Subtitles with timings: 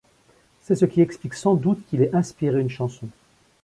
[0.61, 3.07] C’est ce qui explique sans doute qu’il ait inspiré une chanson.